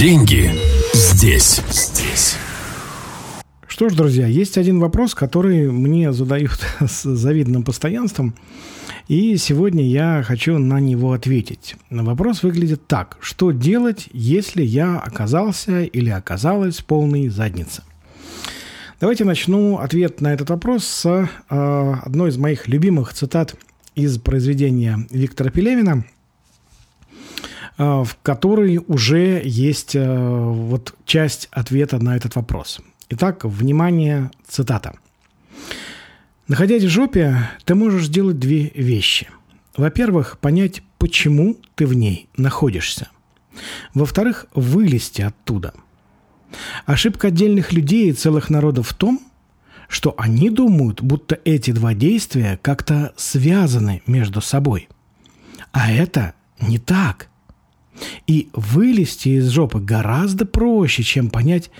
Деньги 0.00 0.50
здесь. 0.94 1.60
Здесь. 1.68 2.36
Что 3.68 3.90
ж, 3.90 3.94
друзья, 3.94 4.26
есть 4.26 4.56
один 4.56 4.80
вопрос, 4.80 5.14
который 5.14 5.70
мне 5.70 6.10
задают 6.14 6.58
с 6.80 7.02
завидным 7.02 7.64
постоянством, 7.64 8.34
и 9.08 9.36
сегодня 9.36 9.86
я 9.86 10.24
хочу 10.26 10.56
на 10.56 10.80
него 10.80 11.12
ответить. 11.12 11.76
Вопрос 11.90 12.42
выглядит 12.42 12.86
так. 12.86 13.18
Что 13.20 13.50
делать, 13.50 14.08
если 14.14 14.62
я 14.62 14.96
оказался 14.96 15.82
или 15.82 16.08
оказалась 16.08 16.78
в 16.78 16.86
полной 16.86 17.28
заднице? 17.28 17.82
Давайте 19.00 19.26
начну 19.26 19.80
ответ 19.80 20.22
на 20.22 20.32
этот 20.32 20.48
вопрос 20.48 20.86
с 20.86 21.04
э, 21.04 21.26
одной 22.06 22.30
из 22.30 22.38
моих 22.38 22.68
любимых 22.68 23.12
цитат 23.12 23.54
из 23.94 24.16
произведения 24.16 25.06
Виктора 25.10 25.50
Пелевина, 25.50 26.06
в 27.84 28.16
которой 28.22 28.78
уже 28.86 29.40
есть 29.44 29.94
э, 29.94 30.02
вот 30.04 30.94
часть 31.04 31.48
ответа 31.50 31.98
на 32.02 32.16
этот 32.16 32.36
вопрос. 32.36 32.80
Итак, 33.08 33.44
внимание, 33.44 34.30
цитата. 34.46 34.94
Находясь 36.48 36.84
в 36.84 36.88
жопе, 36.88 37.50
ты 37.64 37.74
можешь 37.74 38.06
сделать 38.06 38.38
две 38.38 38.70
вещи. 38.74 39.28
Во-первых, 39.76 40.38
понять, 40.38 40.82
почему 40.98 41.56
ты 41.74 41.86
в 41.86 41.94
ней 41.94 42.28
находишься. 42.36 43.08
Во-вторых, 43.94 44.46
вылезти 44.54 45.22
оттуда– 45.22 45.72
Ошибка 46.86 47.28
отдельных 47.28 47.72
людей 47.72 48.10
и 48.10 48.12
целых 48.12 48.50
народов 48.50 48.88
в 48.88 48.94
том, 48.94 49.20
что 49.88 50.14
они 50.16 50.50
думают, 50.50 51.02
будто 51.02 51.38
эти 51.44 51.72
два 51.72 51.94
действия 51.94 52.58
как-то 52.62 53.12
связаны 53.16 54.02
между 54.06 54.40
собой. 54.40 54.88
А 55.72 55.90
это 55.90 56.34
не 56.60 56.78
так. 56.78 57.28
И 58.26 58.48
вылезти 58.52 59.30
из 59.30 59.48
жопы 59.48 59.80
гораздо 59.80 60.46
проще, 60.46 61.02
чем 61.02 61.30
понять, 61.30 61.70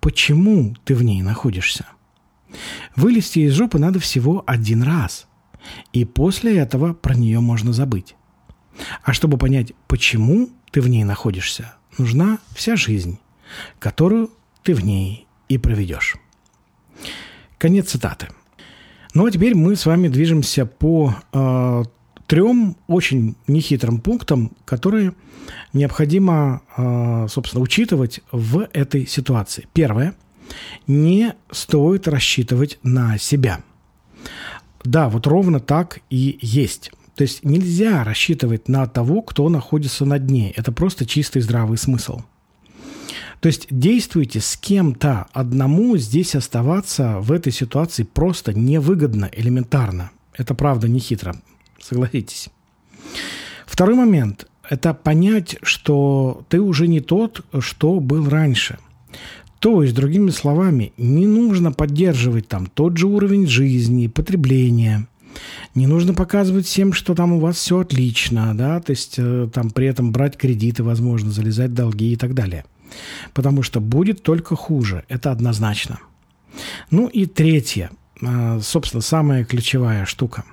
почему 0.00 0.74
ты 0.84 0.94
в 0.94 1.02
ней 1.02 1.22
находишься. 1.22 1.86
Вылезти 2.94 3.40
из 3.40 3.52
жопы 3.54 3.78
надо 3.78 3.98
всего 3.98 4.42
один 4.46 4.82
раз. 4.82 5.26
И 5.92 6.04
после 6.04 6.56
этого 6.56 6.94
про 6.94 7.14
нее 7.14 7.40
можно 7.40 7.72
забыть. 7.72 8.14
А 9.02 9.12
чтобы 9.12 9.38
понять, 9.38 9.72
почему 9.88 10.50
ты 10.70 10.80
в 10.80 10.88
ней 10.88 11.04
находишься, 11.04 11.74
нужна 11.98 12.38
вся 12.54 12.76
жизнь 12.76 13.18
которую 13.78 14.30
ты 14.62 14.74
в 14.74 14.84
ней 14.84 15.26
и 15.48 15.58
проведешь. 15.58 16.16
Конец 17.58 17.90
цитаты. 17.90 18.28
Ну 19.14 19.26
а 19.26 19.30
теперь 19.30 19.54
мы 19.54 19.76
с 19.76 19.86
вами 19.86 20.08
движемся 20.08 20.66
по 20.66 21.14
э, 21.32 21.82
трем 22.26 22.76
очень 22.86 23.36
нехитрым 23.46 24.00
пунктам, 24.00 24.52
которые 24.64 25.14
необходимо, 25.72 26.62
э, 26.76 27.26
собственно, 27.28 27.62
учитывать 27.62 28.20
в 28.32 28.68
этой 28.72 29.06
ситуации. 29.06 29.68
Первое. 29.72 30.14
Не 30.86 31.34
стоит 31.50 32.08
рассчитывать 32.08 32.78
на 32.82 33.18
себя. 33.18 33.60
Да, 34.84 35.08
вот 35.08 35.26
ровно 35.26 35.60
так 35.60 36.00
и 36.10 36.38
есть. 36.40 36.92
То 37.16 37.22
есть 37.22 37.44
нельзя 37.44 38.04
рассчитывать 38.04 38.68
на 38.68 38.86
того, 38.86 39.22
кто 39.22 39.48
находится 39.48 40.04
на 40.04 40.18
дне. 40.18 40.52
Это 40.52 40.70
просто 40.70 41.06
чистый 41.06 41.40
здравый 41.40 41.78
смысл– 41.78 42.22
то 43.40 43.48
есть 43.48 43.66
действуйте 43.70 44.40
с 44.40 44.56
кем-то. 44.56 45.26
Одному 45.32 45.96
здесь 45.96 46.34
оставаться 46.34 47.20
в 47.20 47.32
этой 47.32 47.52
ситуации 47.52 48.02
просто 48.02 48.52
невыгодно, 48.54 49.28
элементарно. 49.32 50.10
Это 50.32 50.54
правда 50.54 50.88
не 50.88 50.98
хитро, 50.98 51.36
согласитесь. 51.80 52.48
Второй 53.66 53.94
момент– 53.94 54.46
это 54.68 54.94
понять, 54.94 55.56
что 55.62 56.44
ты 56.48 56.60
уже 56.60 56.88
не 56.88 57.00
тот, 57.00 57.44
что 57.60 58.00
был 58.00 58.28
раньше. 58.28 58.78
То 59.58 59.82
есть, 59.82 59.94
другими 59.94 60.30
словами, 60.30 60.92
не 60.96 61.26
нужно 61.26 61.72
поддерживать 61.72 62.48
там 62.48 62.66
тот 62.66 62.96
же 62.96 63.06
уровень 63.06 63.46
жизни, 63.46 64.06
потребления. 64.06 65.08
Не 65.74 65.86
нужно 65.86 66.14
показывать 66.14 66.66
всем, 66.66 66.92
что 66.92 67.14
там 67.14 67.32
у 67.32 67.40
вас 67.40 67.56
все 67.56 67.80
отлично, 67.80 68.56
да, 68.56 68.80
то 68.80 68.90
есть 68.90 69.16
э, 69.18 69.48
там 69.52 69.70
при 69.70 69.86
этом 69.86 70.12
брать 70.12 70.36
кредиты, 70.36 70.82
возможно, 70.82 71.30
залезать 71.30 71.70
в 71.70 71.74
долги 71.74 72.12
и 72.12 72.16
так 72.16 72.34
далее– 72.34 72.64
Потому 73.34 73.62
что 73.62 73.80
будет 73.80 74.22
только 74.22 74.56
хуже, 74.56 75.04
это 75.08 75.30
однозначно. 75.30 75.98
Ну 76.90 77.06
и 77.06 77.26
третье, 77.26 77.90
а, 78.22 78.60
собственно, 78.60 79.02
самая 79.02 79.44
ключевая 79.44 80.06
штука. 80.06 80.44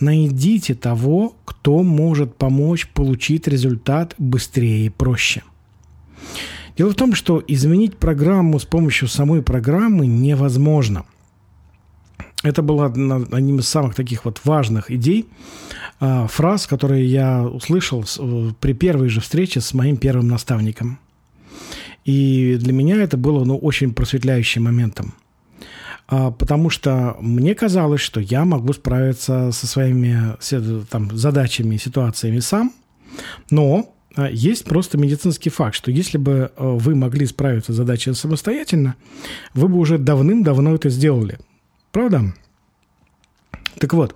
Найдите 0.00 0.74
того, 0.74 1.36
кто 1.44 1.82
может 1.82 2.36
помочь 2.36 2.88
получить 2.88 3.46
результат 3.48 4.14
быстрее 4.18 4.86
и 4.86 4.88
проще. 4.88 5.42
Дело 6.76 6.90
в 6.90 6.94
том, 6.94 7.14
что 7.14 7.42
изменить 7.46 7.98
программу 7.98 8.58
с 8.58 8.64
помощью 8.64 9.08
самой 9.08 9.42
программы 9.42 10.06
невозможно. 10.06 11.04
Это 12.42 12.62
была 12.62 12.86
одним 12.86 13.58
из 13.60 13.68
самых 13.68 13.94
таких 13.94 14.24
вот 14.24 14.40
важных 14.44 14.90
идей, 14.90 15.28
а, 16.00 16.26
фраз, 16.26 16.66
которые 16.66 17.06
я 17.06 17.44
услышал 17.44 18.04
при 18.60 18.72
первой 18.72 19.08
же 19.08 19.20
встрече 19.20 19.60
с 19.60 19.74
моим 19.74 19.96
первым 19.96 20.28
наставником– 20.28 20.98
и 22.04 22.56
для 22.58 22.72
меня 22.72 23.02
это 23.02 23.16
было 23.16 23.44
ну, 23.44 23.56
очень 23.56 23.94
просветляющим 23.94 24.64
моментом. 24.64 25.14
А, 26.12 26.30
потому 26.30 26.68
что 26.68 27.16
мне 27.20 27.54
казалось, 27.54 28.02
что 28.02 28.20
я 28.20 28.44
могу 28.44 28.74
справиться 28.74 29.50
со 29.50 29.66
своими 29.66 30.36
там, 30.90 31.16
задачами, 31.16 31.78
ситуациями 31.78 32.40
сам, 32.40 32.74
но 33.48 33.94
а, 34.14 34.28
есть 34.28 34.66
просто 34.66 34.98
медицинский 34.98 35.48
факт, 35.48 35.74
что 35.74 35.90
если 35.90 36.18
бы 36.18 36.52
а, 36.54 36.76
вы 36.76 36.94
могли 36.94 37.24
справиться 37.24 37.72
с 37.72 37.76
задачей 37.76 38.12
самостоятельно, 38.12 38.94
вы 39.54 39.68
бы 39.68 39.78
уже 39.78 39.96
давным-давно 39.96 40.74
это 40.74 40.90
сделали. 40.90 41.38
Правда? 41.92 42.34
Так 43.78 43.94
вот, 43.94 44.14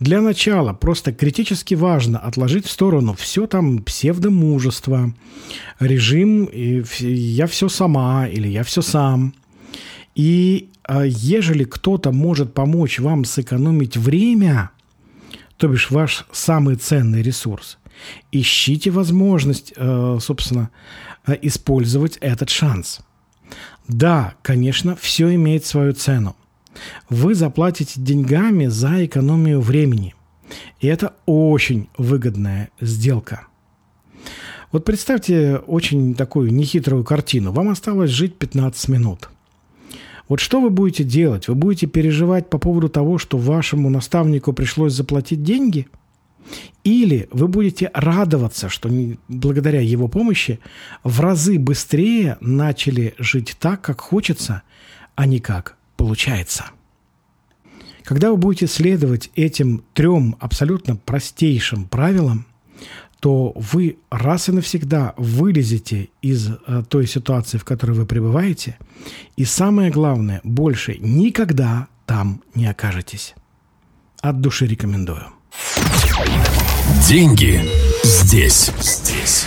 для 0.00 0.20
начала 0.20 0.72
просто 0.72 1.12
критически 1.12 1.74
важно 1.74 2.18
отложить 2.18 2.66
в 2.66 2.72
сторону 2.72 3.14
все 3.14 3.46
там 3.46 3.84
псевдомужество, 3.84 5.14
режим 5.78 6.50
«я 6.52 7.46
все 7.46 7.68
сама» 7.68 8.26
или 8.26 8.48
«я 8.48 8.64
все 8.64 8.82
сам». 8.82 9.32
И 10.16 10.70
ежели 11.06 11.64
кто-то 11.64 12.12
может 12.12 12.54
помочь 12.54 12.98
вам 12.98 13.24
сэкономить 13.24 13.96
время, 13.96 14.70
то 15.56 15.68
бишь 15.68 15.90
ваш 15.90 16.24
самый 16.32 16.76
ценный 16.76 17.22
ресурс, 17.22 17.78
ищите 18.32 18.90
возможность, 18.90 19.72
э, 19.76 20.18
собственно, 20.20 20.70
э, 21.26 21.36
использовать 21.42 22.16
этот 22.20 22.48
шанс. 22.48 23.00
Да, 23.86 24.34
конечно, 24.42 24.96
все 24.96 25.34
имеет 25.34 25.66
свою 25.66 25.92
цену. 25.92 26.34
Вы 27.08 27.34
заплатите 27.34 28.00
деньгами 28.00 28.66
за 28.66 29.04
экономию 29.04 29.60
времени. 29.60 30.14
И 30.80 30.86
это 30.86 31.14
очень 31.26 31.88
выгодная 31.98 32.70
сделка. 32.80 33.46
Вот 34.72 34.84
представьте 34.84 35.56
очень 35.56 36.14
такую 36.14 36.52
нехитрую 36.52 37.04
картину. 37.04 37.52
Вам 37.52 37.68
осталось 37.68 38.10
жить 38.10 38.38
15 38.38 38.88
минут. 38.88 39.28
Вот 40.30 40.38
что 40.38 40.60
вы 40.60 40.70
будете 40.70 41.02
делать? 41.02 41.48
Вы 41.48 41.56
будете 41.56 41.88
переживать 41.88 42.48
по 42.48 42.58
поводу 42.58 42.88
того, 42.88 43.18
что 43.18 43.36
вашему 43.36 43.90
наставнику 43.90 44.52
пришлось 44.52 44.92
заплатить 44.92 45.42
деньги? 45.42 45.88
Или 46.84 47.28
вы 47.32 47.48
будете 47.48 47.90
радоваться, 47.94 48.68
что 48.68 48.88
благодаря 49.26 49.80
его 49.80 50.06
помощи 50.06 50.60
в 51.02 51.18
разы 51.18 51.58
быстрее 51.58 52.38
начали 52.40 53.14
жить 53.18 53.56
так, 53.58 53.82
как 53.82 54.00
хочется, 54.00 54.62
а 55.16 55.26
не 55.26 55.40
как 55.40 55.76
получается. 55.96 56.66
Когда 58.04 58.30
вы 58.30 58.36
будете 58.36 58.68
следовать 58.68 59.32
этим 59.34 59.82
трем 59.94 60.36
абсолютно 60.38 60.94
простейшим 60.94 61.88
правилам, 61.88 62.46
то 63.20 63.52
вы 63.54 63.98
раз 64.10 64.48
и 64.48 64.52
навсегда 64.52 65.14
вылезете 65.16 66.08
из 66.22 66.48
э, 66.48 66.82
той 66.88 67.06
ситуации, 67.06 67.58
в 67.58 67.64
которой 67.64 67.92
вы 67.92 68.06
пребываете, 68.06 68.78
и 69.36 69.44
самое 69.44 69.90
главное, 69.90 70.40
больше 70.42 70.96
никогда 70.98 71.88
там 72.06 72.42
не 72.54 72.66
окажетесь. 72.66 73.34
От 74.22 74.40
души 74.40 74.66
рекомендую. 74.66 75.26
Деньги 77.06 77.62
здесь. 78.04 78.70
Здесь. 78.80 79.46